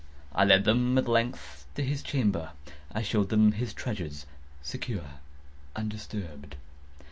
[0.33, 2.53] I led them, at length, to his chamber.
[2.91, 4.25] I showed them his treasures,
[4.63, 5.19] secure,
[5.75, 6.55] undisturbed.